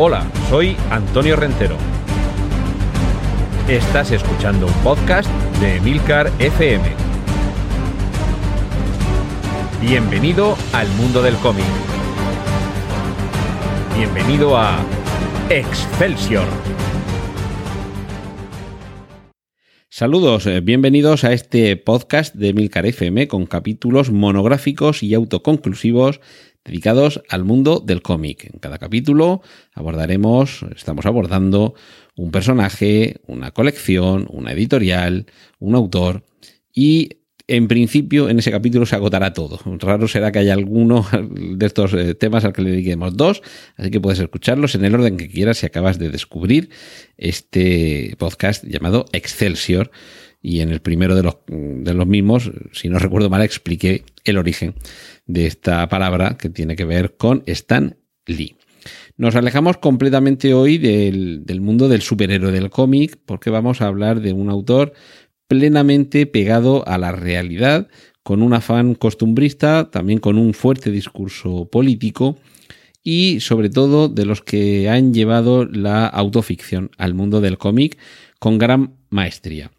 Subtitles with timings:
[0.00, 1.76] Hola, soy Antonio Rentero.
[3.66, 5.28] Estás escuchando un podcast
[5.60, 6.84] de Milcar FM.
[9.80, 11.64] Bienvenido al mundo del cómic.
[13.96, 14.78] Bienvenido a
[15.50, 16.46] Excelsior.
[19.88, 26.20] Saludos, eh, bienvenidos a este podcast de Milcar FM con capítulos monográficos y autoconclusivos
[26.68, 28.44] dedicados al mundo del cómic.
[28.52, 29.42] En cada capítulo
[29.74, 31.74] abordaremos, estamos abordando
[32.14, 35.26] un personaje, una colección, una editorial,
[35.58, 36.24] un autor
[36.72, 37.18] y
[37.48, 39.58] en principio en ese capítulo se agotará todo.
[39.78, 43.42] Raro será que haya alguno de estos eh, temas al que le dediquemos dos,
[43.76, 46.68] así que puedes escucharlos en el orden que quieras si acabas de descubrir
[47.16, 49.90] este podcast llamado Excelsior.
[50.40, 54.38] Y en el primero de los, de los mismos, si no recuerdo mal, expliqué el
[54.38, 54.74] origen
[55.26, 58.56] de esta palabra que tiene que ver con Stan Lee.
[59.16, 64.20] Nos alejamos completamente hoy del, del mundo del superhéroe del cómic porque vamos a hablar
[64.20, 64.92] de un autor
[65.48, 67.88] plenamente pegado a la realidad,
[68.22, 72.38] con un afán costumbrista, también con un fuerte discurso político
[73.02, 77.96] y sobre todo de los que han llevado la autoficción al mundo del cómic
[78.38, 79.70] con gran maestría.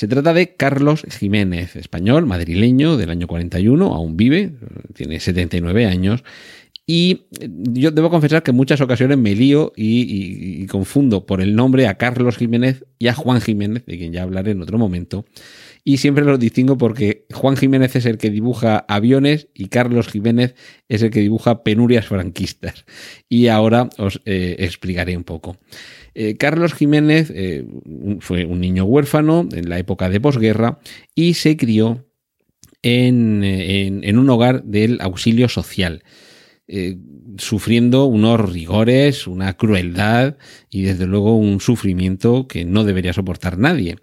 [0.00, 4.54] Se trata de Carlos Jiménez, español, madrileño, del año 41, aún vive,
[4.94, 6.24] tiene 79 años,
[6.86, 11.86] y yo debo confesar que en muchas ocasiones me lío y, confundo por el nombre
[11.86, 15.26] a Carlos Jiménez y a Juan Jiménez, de quien ya hablaré en otro momento.
[15.84, 20.54] Y siempre los distingo porque Juan Jiménez es el que dibuja aviones y Carlos Jiménez
[20.88, 22.86] es el que dibuja penurias franquistas.
[23.28, 25.58] Y ahora os eh, explicaré un poco.
[26.14, 27.66] Eh, Carlos Jiménez eh,
[28.20, 30.80] fue un niño huérfano en la época de posguerra
[31.14, 32.06] y se crió
[32.82, 36.02] en un hogar del auxilio social.
[36.72, 36.98] Eh,
[37.36, 40.36] sufriendo unos rigores, una crueldad
[40.70, 43.96] y desde luego un sufrimiento que no debería soportar nadie.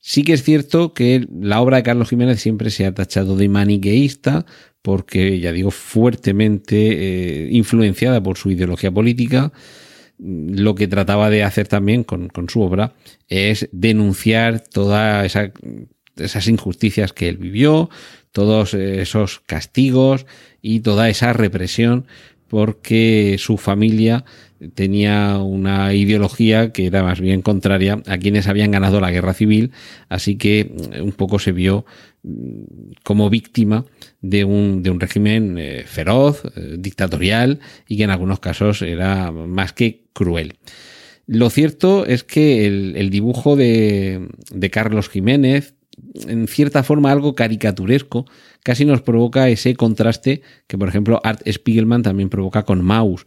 [0.00, 3.50] Sí que es cierto que la obra de Carlos Jiménez siempre se ha tachado de
[3.50, 4.46] maniqueísta,
[4.80, 9.52] porque, ya digo, fuertemente eh, influenciada por su ideología política.
[10.18, 12.94] Lo que trataba de hacer también con, su obra
[13.28, 15.36] es denunciar todas
[16.16, 17.88] esas injusticias que él vivió,
[18.32, 20.26] todos esos castigos
[20.60, 22.06] y toda esa represión
[22.48, 24.24] porque su familia
[24.74, 29.70] tenía una ideología que era más bien contraria a quienes habían ganado la guerra civil,
[30.08, 31.84] así que mm, un poco se vio
[33.02, 33.84] como víctima
[34.20, 39.30] de un, de un régimen eh, feroz, eh, dictatorial y que en algunos casos era
[39.32, 40.54] más que cruel.
[41.26, 45.74] Lo cierto es que el, el dibujo de, de Carlos Jiménez
[46.26, 48.26] en cierta forma algo caricaturesco,
[48.62, 53.26] casi nos provoca ese contraste que, por ejemplo, Art Spiegelman también provoca con Maus,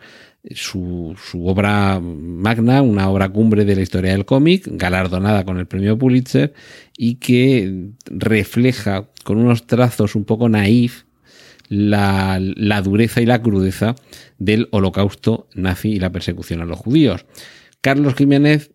[0.55, 5.67] su, su, obra magna, una obra cumbre de la historia del cómic, galardonada con el
[5.67, 6.53] premio Pulitzer,
[6.97, 11.03] y que refleja con unos trazos un poco naif
[11.69, 13.95] la, la dureza y la crudeza
[14.39, 17.25] del holocausto nazi y la persecución a los judíos.
[17.81, 18.69] Carlos Jiménez,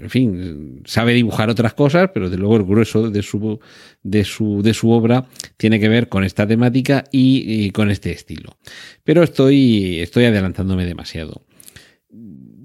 [0.00, 3.60] en fin, sabe dibujar otras cosas, pero de luego el grueso de su,
[4.02, 5.26] de su, de su obra
[5.56, 8.58] tiene que ver con esta temática y, con este estilo.
[9.04, 11.46] Pero estoy, estoy adelantándome demasiado.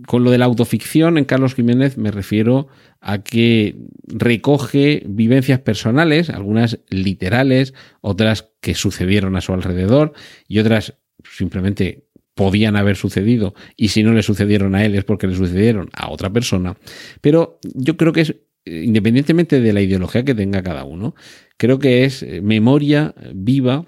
[0.08, 2.68] Con lo de la autoficción en Carlos Jiménez me refiero
[3.00, 3.76] a que
[4.08, 10.14] recoge vivencias personales, algunas literales, otras que sucedieron a su alrededor
[10.48, 12.05] y otras simplemente
[12.36, 16.12] podían haber sucedido y si no le sucedieron a él es porque le sucedieron a
[16.12, 16.78] otra persona.
[17.22, 18.36] Pero yo creo que es,
[18.66, 21.16] independientemente de la ideología que tenga cada uno,
[21.58, 23.86] creo que es eh, memoria viva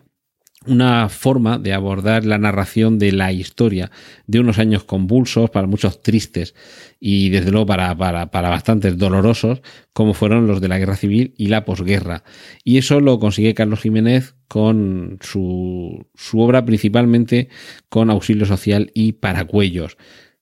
[0.67, 3.91] una forma de abordar la narración de la historia
[4.25, 6.55] de unos años convulsos, para muchos tristes
[6.99, 9.61] y desde luego para, para, para, bastantes dolorosos,
[9.93, 12.23] como fueron los de la guerra civil y la posguerra.
[12.63, 17.49] Y eso lo consigue Carlos Jiménez con su, su obra principalmente
[17.89, 19.97] con auxilio social y paracuellos.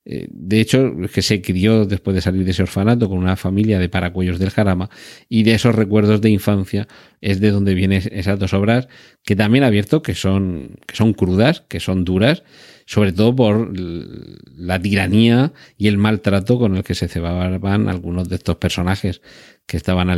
[0.07, 3.79] Eh, de hecho, que se crió después de salir de ese orfanato con una familia
[3.79, 4.91] de paracuellos del Jarama
[5.29, 6.87] y de esos recuerdos de infancia
[7.21, 8.87] es de donde vienen esas dos obras
[9.23, 12.43] que también ha abierto que son, que son crudas, que son duras,
[12.85, 13.73] sobre todo por
[14.55, 19.21] la tiranía y el maltrato con el que se cebaban algunos de estos personajes
[19.65, 20.09] que estaban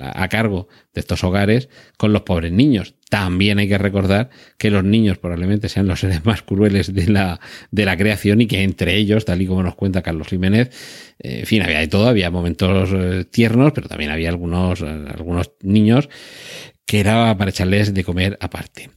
[0.00, 2.94] a cargo de estos hogares con los pobres niños.
[3.08, 7.40] También hay que recordar que los niños probablemente sean los seres más crueles de la,
[7.70, 10.70] de la creación y que entre ellos, tal y como nos cuenta Carlos Jiménez,
[11.18, 15.52] eh, en fin, había de todo, había momentos eh, tiernos, pero también había algunos, algunos
[15.62, 16.08] niños
[16.84, 18.90] que era para echarles de comer aparte.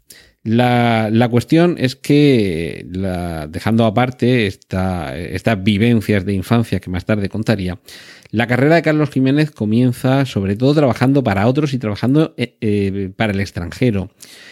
[0.44, 7.06] La, la, cuestión es que, la, dejando aparte esta, estas vivencias de infancia que más
[7.06, 7.80] tarde contaría,
[8.34, 13.12] la carrera de Carlos Jiménez comienza sobre todo trabajando para otros y trabajando eh, eh,
[13.16, 14.10] para el extranjero.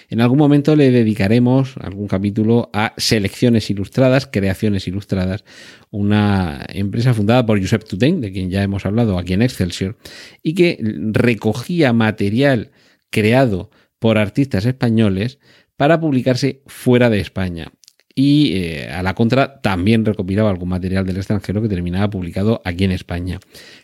[0.07, 5.45] En algún momento le dedicaremos algún capítulo a Selecciones Ilustradas, Creaciones Ilustradas,
[5.89, 9.98] una empresa fundada por Josep Tutain, de quien ya hemos hablado aquí en Excelsior,
[10.44, 10.77] y que
[11.12, 12.69] recogía material
[13.10, 15.39] creado por artistas españoles
[15.75, 17.72] para publicarse fuera de España.
[18.16, 22.84] Y eh, a la contra también recopilaba algún material del extranjero que terminaba publicado aquí
[22.84, 23.40] en España.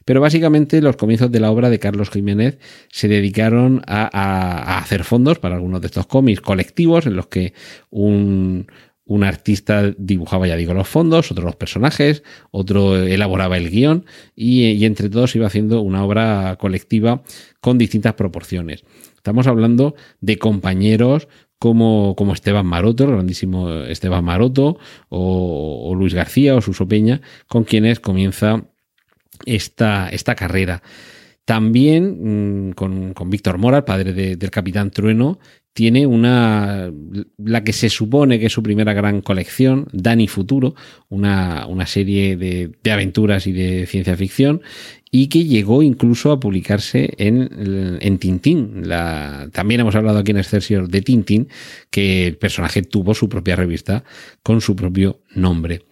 [0.06, 2.60] Pero básicamente los comienzos de la obra de Carlos Jiménez
[2.90, 7.54] se dedicaron a, hacer fondos para algunos de estos cómics colectivos en los que
[7.90, 8.68] un,
[9.24, 14.86] artista dibujaba, ya digo, los fondos, otro los personajes, otro elaboraba el guion y, y,
[14.86, 17.24] entre todos iba haciendo una obra colectiva
[17.62, 18.84] con distintas proporciones.
[19.16, 21.28] Estamos hablando de compañeros
[21.60, 24.78] como, como Esteban Maroto, el grandísimo Esteban Maroto,
[25.10, 28.64] o, Luis García o Suso Peña, con quienes comienza
[29.46, 30.84] esta, esta carrera.
[31.46, 35.40] También mm, con, con, Víctor Mora, padre del Capitán Trueno,
[35.78, 36.92] tiene una,
[37.38, 40.74] la que se supone que es su primera gran colección, Dani Futuro,
[41.08, 44.64] una, una serie de, de, aventuras y de ciencia ficción,
[45.12, 48.86] y que llegó incluso a publicarse en, en Tintín.
[49.52, 51.48] También hemos hablado aquí en Excelsior de Tintín,
[51.92, 54.04] que el personaje tuvo su propia revista
[54.42, 55.84] con su propio nombre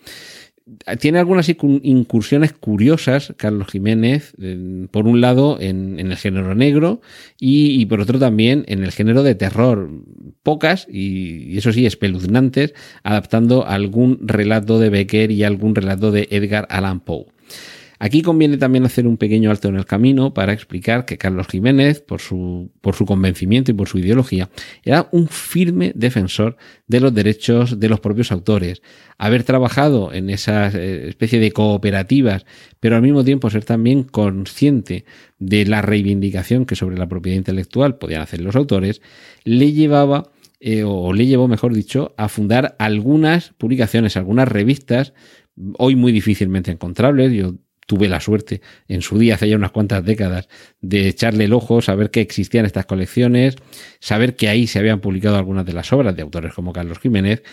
[1.00, 4.34] tiene algunas incursiones curiosas, Carlos Jiménez,
[4.90, 7.02] por un lado en, el género negro
[7.40, 9.90] y, por otro también en el género de terror.
[10.42, 12.74] Pocas, y, eso sí, espeluznantes,
[13.04, 17.26] adaptando algún relato de Becker y algún relato de Edgar Allan Poe.
[18.00, 22.02] Aquí conviene también hacer un pequeño alto en el camino para explicar que Carlos Jiménez,
[22.02, 24.50] por su, por su convencimiento y por su ideología,
[24.84, 26.58] era un firme defensor
[26.88, 28.82] de los derechos de los propios autores.
[29.18, 32.46] Haber trabajado en esa eh, especie de cooperativas,
[32.80, 35.06] pero al mismo tiempo ser también consciente
[35.40, 39.02] de la reivindicación que sobre la propiedad intelectual podían hacer los autores,
[39.44, 45.14] le llevaba eh, o le llevó, mejor dicho, a fundar algunas publicaciones, algunas revistas,
[45.78, 47.34] hoy muy difícilmente encontrables.
[47.34, 50.48] Yo tuve la suerte en su día, hace ya unas cuantas décadas,
[50.82, 53.56] de echarle el ojo, saber que existían estas colecciones,
[54.00, 57.44] saber que ahí se habían publicado algunas de las obras de autores como Carlos Jiménez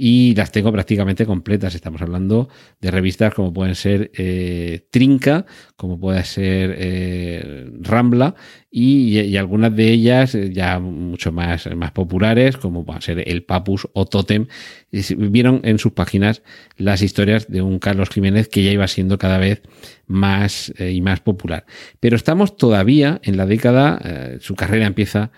[0.00, 1.74] y las tengo prácticamente completas.
[1.74, 2.48] Estamos hablando
[2.80, 8.36] de revistas como pueden ser eh, Trinca, como puede ser eh, Rambla
[8.70, 13.88] y, algunas de ellas eh, ya mucho más, más populares como pueden ser El Papus
[13.92, 14.46] o Totem.
[15.16, 16.42] Vieron en sus páginas
[16.76, 19.62] las historias de un Carlos Jiménez que ya iba siendo cada vez
[20.06, 21.66] más y más popular.
[21.98, 25.32] Pero estamos todavía en la década, su carrera empieza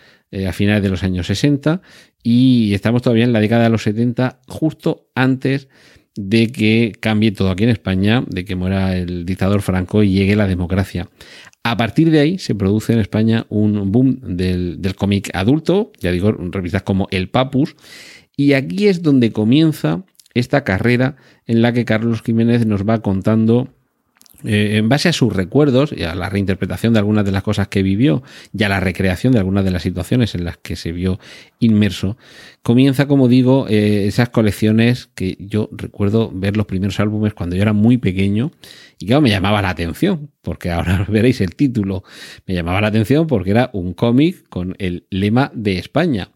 [0.47, 1.83] a finales de los años 60
[2.23, 5.69] y estamos todavía en la década de los 70, justo antes
[6.17, 10.37] de que cambie todo aquí en España, de que muera el dictador Franco y llegue
[10.37, 11.09] la democracia.
[11.63, 16.11] A partir de ahí se produce en España un boom del, del cómic adulto, ya
[16.11, 17.77] digo, revistas como El Papus,
[18.37, 21.17] y aquí es donde comienza esta carrera
[21.47, 23.69] en la que Carlos Jiménez nos va contando
[24.45, 27.69] eh, en base a sus recuerdos y a la reinterpretación de algunas de las cosas
[27.69, 28.23] que vivió
[28.57, 31.19] y a la recreación de algunas de las situaciones en las que se vio
[31.59, 32.17] inmerso,
[32.63, 37.63] comienza, como digo, eh, esas colecciones que yo recuerdo ver los primeros álbumes cuando yo
[37.63, 38.53] era muy pequeño
[38.99, 42.05] y claro, me llamaba la atención, porque ahora veréis el título,
[42.47, 46.31] me llamaba la atención porque era un cómic con el lema de España.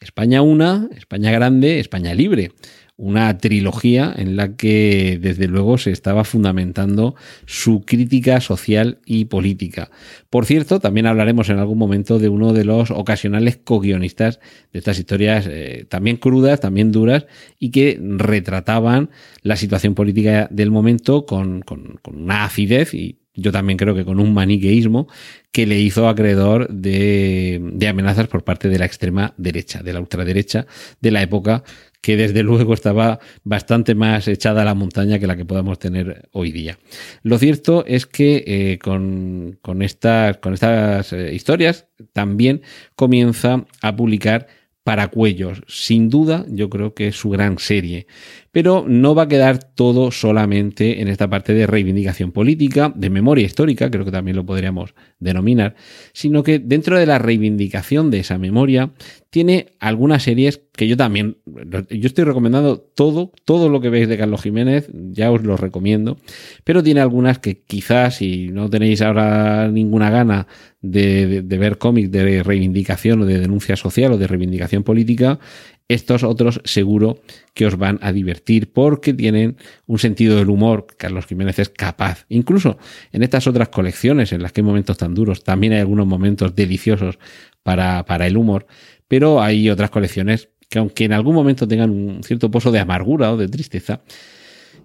[0.00, 2.52] España una, España grande, España libre
[2.96, 9.90] una trilogía en la que desde luego se estaba fundamentando su crítica social y política.
[10.30, 14.38] Por cierto, también hablaremos en algún momento de uno de los ocasionales co-guionistas
[14.72, 17.26] de estas historias eh, también crudas, también duras
[17.58, 19.10] y que retrataban
[19.42, 24.20] la situación política del momento con, con una acidez y yo también creo que con
[24.20, 25.08] un maniqueísmo
[25.50, 30.66] que le hizo acreedor de, amenazas por parte de la extrema derecha, de la ultraderecha
[31.00, 31.64] de la época,
[32.00, 36.28] que desde luego estaba bastante más echada a la montaña que la que podamos tener
[36.32, 36.78] hoy día.
[37.22, 42.62] Lo cierto es que eh, con, con, estas, con estas eh, historias también
[42.94, 44.46] comienza a publicar
[44.84, 45.62] para cuellos.
[45.66, 48.06] Sin duda, yo creo que es su gran serie.
[48.52, 53.46] Pero no va a quedar todo solamente en esta parte de reivindicación política, de memoria
[53.46, 55.74] histórica, creo que también lo podríamos denominar,
[56.12, 58.92] sino que dentro de la reivindicación de esa memoria
[59.30, 64.18] tiene algunas series que yo también, yo estoy recomendando todo, todo lo que veis de
[64.18, 66.18] Carlos Jiménez, ya os lo recomiendo,
[66.62, 70.46] pero tiene algunas que quizás si no tenéis ahora ninguna gana
[70.84, 75.38] de, ver cómics de reivindicación o de denuncia social o de reivindicación política,
[75.86, 77.20] Estos otros seguro
[77.52, 80.86] que os van a divertir porque tienen un sentido del humor.
[80.96, 82.24] Carlos Jiménez es capaz.
[82.30, 82.78] Incluso
[83.12, 86.54] en estas otras colecciones en las que hay momentos tan duros, también hay algunos momentos
[86.54, 87.18] deliciosos
[87.62, 88.66] para, para el humor,
[89.08, 93.32] pero hay otras colecciones que aunque en algún momento tengan un cierto pozo de amargura
[93.32, 94.00] o de tristeza,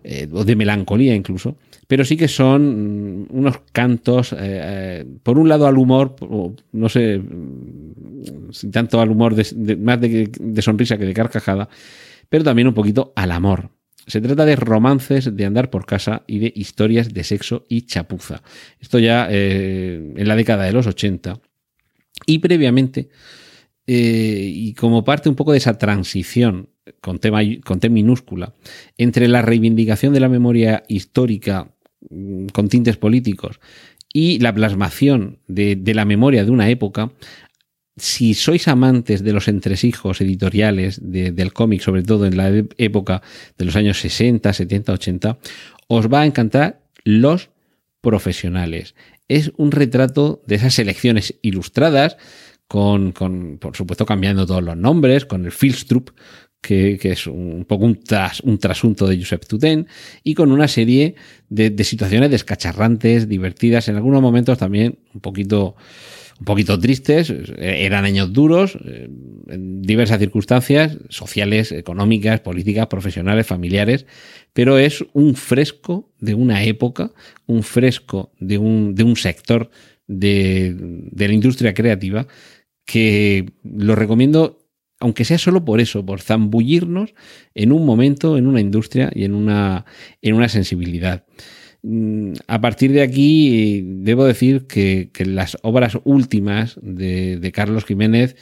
[0.03, 1.57] eh, o de melancolía incluso,
[1.89, 6.15] pero sí que son mm, unos cantos, eh, eh, por un lado al humor,
[6.71, 9.33] no sé, mm, tanto al humor
[9.79, 11.67] más de, sonrisa que de carcajada,
[12.29, 13.71] pero también un poquito al amor.
[14.05, 18.43] Se trata de romances de andar por casa y de historias de sexo y chapuza.
[18.79, 21.39] Esto ya en la década de los 80.
[22.25, 23.09] Y previamente
[23.91, 26.69] eh, y como parte un poco de esa transición
[27.01, 28.53] con, tema, con T minúscula
[28.99, 31.71] entre la reivindicación de la memoria histórica
[32.53, 33.59] con tintes políticos
[34.13, 37.11] y la plasmación de, la memoria de una época,
[37.97, 43.21] si sois amantes de los entresijos editoriales del cómic, sobre todo en la época
[43.57, 45.37] de los años 60, 70, 80,
[45.87, 47.49] os va a encantar Los
[48.01, 48.95] Profesionales.
[49.27, 52.17] Es un retrato de esas selecciones ilustradas
[52.67, 56.11] con, con, por supuesto, cambiando todos los nombres, con el Filstrup,
[56.61, 59.87] que, es un poco un, tras, un trasunto de Josep Tuten,
[60.23, 61.15] y con una serie
[61.49, 65.75] de, situaciones descacharrantes, divertidas, en algunos momentos también un poquito,
[66.39, 69.09] un poquito tristes, eran años duros, eh,
[69.47, 74.05] en diversas circunstancias, sociales, económicas, políticas, profesionales, familiares,
[74.53, 77.11] pero es un fresco de una época,
[77.45, 79.69] un fresco de un, de un sector
[80.07, 82.27] de, de la industria creativa
[82.85, 84.58] que lo recomiendo,
[84.99, 87.13] aunque sea solo por eso, por zambullirnos
[87.55, 89.85] en un momento, en una industria y en una,
[90.21, 91.25] en una sensibilidad.
[91.81, 98.35] Mm, a partir de aquí, debo decir que, las obras últimas de, Carlos Jiménez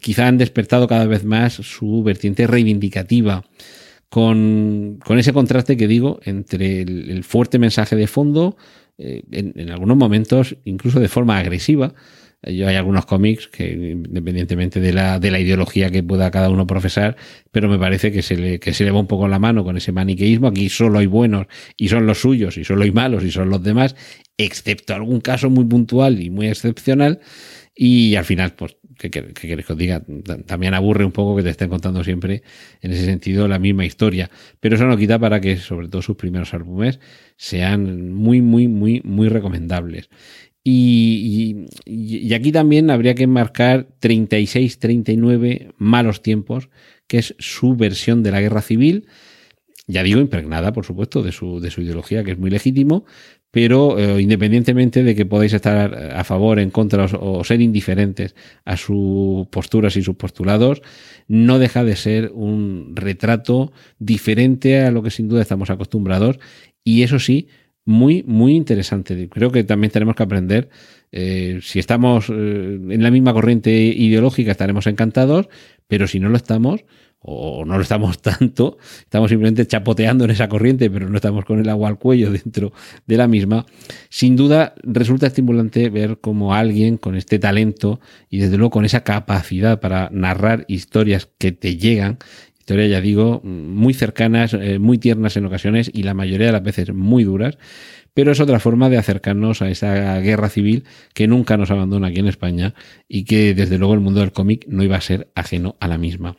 [0.00, 3.44] quizá han despertado cada vez más su vertiente reivindicativa,
[4.08, 8.56] con, ese contraste que digo entre el, fuerte mensaje de fondo,
[8.96, 11.94] eh, en, algunos momentos incluso de forma agresiva,
[12.46, 16.66] yo hay algunos cómics que, independientemente de la, de la ideología que pueda cada uno
[16.66, 17.16] profesar,
[17.50, 19.76] pero me parece que se, le, que se le va un poco la mano con
[19.76, 20.48] ese maniqueísmo.
[20.48, 21.46] Aquí solo hay buenos
[21.76, 23.96] y son los suyos, y solo hay malos y son los demás,
[24.36, 27.20] excepto algún caso muy puntual y muy excepcional.
[27.76, 30.04] Y al final, pues, ¿qué, queréis que os diga?
[30.46, 32.42] También aburre un poco que te estén contando siempre,
[32.80, 34.30] en ese sentido, la misma historia.
[34.60, 37.00] Pero eso no quita para que, sobre todo, sus primeros álbumes
[37.36, 40.08] sean muy, muy, muy, muy recomendables.
[40.66, 41.66] Y,
[42.34, 46.70] aquí también habría que marcar 36-39 malos tiempos,
[47.06, 49.06] que es su versión de la guerra civil,
[49.86, 53.04] ya digo, impregnada, por supuesto, de su, de su ideología, que es muy legítimo,
[53.50, 58.78] pero eh, independientemente de que podáis estar a favor, en contra o, ser indiferentes a
[58.78, 60.80] sus posturas y sus postulados,
[61.28, 66.38] no deja de ser un retrato diferente a lo que sin duda estamos acostumbrados,
[66.82, 67.48] y eso sí,
[67.84, 69.28] muy, muy interesante.
[69.28, 70.70] Creo que también tenemos que aprender,
[71.12, 75.48] eh, si estamos eh, en la misma corriente ideológica estaremos encantados,
[75.86, 76.84] pero si no lo estamos,
[77.26, 81.58] o no lo estamos tanto, estamos simplemente chapoteando en esa corriente, pero no estamos con
[81.58, 82.72] el agua al cuello dentro
[83.06, 83.64] de la misma,
[84.10, 89.04] sin duda resulta estimulante ver cómo alguien con este talento y desde luego con esa
[89.04, 92.18] capacidad para narrar historias que te llegan
[92.64, 96.62] Historias, ya digo, muy cercanas, eh, muy tiernas en ocasiones y la mayoría de las
[96.62, 97.58] veces muy duras,
[98.14, 102.20] pero es otra forma de acercarnos a esa guerra civil que nunca nos abandona aquí
[102.20, 102.72] en España
[103.06, 105.98] y que desde luego el mundo del cómic no iba a ser ajeno a la
[105.98, 106.38] misma.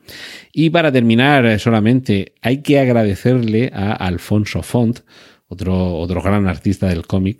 [0.52, 5.02] Y para terminar eh, solamente hay que agradecerle a Alfonso Font,
[5.48, 7.38] otro, otro gran artista del cómic,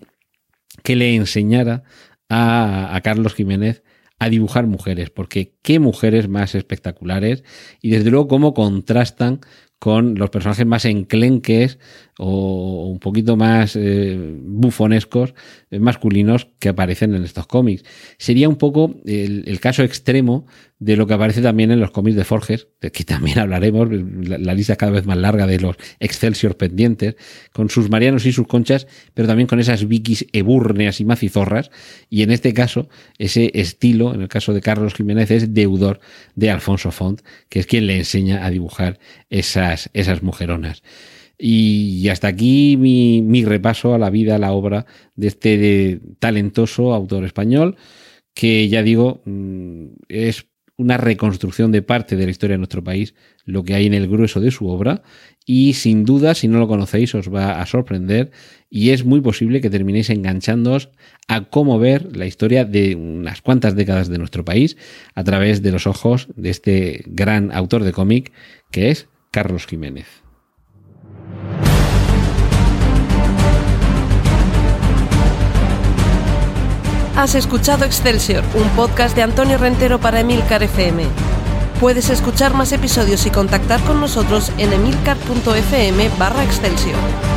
[0.84, 1.82] que le enseñara
[2.30, 3.82] a, a Carlos Jiménez
[4.20, 7.44] a dibujar mujeres, porque qué mujeres más espectaculares
[7.82, 9.42] y desde luego cómo contrastan
[9.78, 11.80] con los personajes más enclenques
[12.18, 15.34] o un poquito más eh, bufonescos,
[15.80, 17.84] masculinos que aparecen en estos cómics.
[18.18, 20.46] Sería un poco el, caso extremo
[20.80, 24.54] de lo que aparece también en los cómics de Forges, de que también hablaremos, la,
[24.54, 27.16] lista cada vez más larga de los Excelsior pendientes,
[27.54, 31.72] con sus marianos y sus conchas, pero también con esas vikis ebúrneas y macizorras,
[32.10, 36.00] y en este caso, ese estilo, en el caso de Carlos Jiménez, es deudor
[36.36, 40.84] de Alfonso Font, que es quien le enseña a dibujar esas, esas mujeronas.
[41.38, 47.26] Y hasta aquí mi, repaso a la vida, a la obra de este talentoso autor
[47.26, 47.76] español,
[48.34, 53.16] que ya digo, mm, es una reconstrucción de parte de la historia de nuestro país,
[53.46, 55.04] lo que hay en el grueso de su obra,
[55.46, 58.32] y sin duda, si no lo conocéis, os va a sorprender
[58.70, 60.90] y es muy posible que terminéis enganchándoos
[61.28, 64.76] a cómo ver la historia de unas cuantas décadas de nuestro país
[65.14, 68.34] a través de los ojos de este gran autor de cómic
[68.72, 70.25] que es Carlos Jiménez.
[77.16, 81.06] Has escuchado Excelsior, un podcast de Antonio Rentero para Emilcar FM.
[81.80, 87.35] Puedes escuchar más episodios y contactar con nosotros en emilcar.fm barra Excelsior.